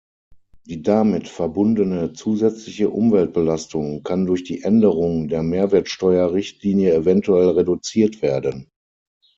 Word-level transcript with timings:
Die 0.65 0.81
damit 0.81 1.27
verbundene 1.27 2.13
zusätzliche 2.13 2.89
Umweltbelastung 2.89 4.01
kann 4.01 4.25
durch 4.25 4.43
die 4.43 4.63
Änderung 4.63 5.27
der 5.27 5.43
Mehrwertsteuer-Richtlinie 5.43 6.91
eventuell 6.95 7.49
reduziert 7.49 8.23
werden. 8.23 8.67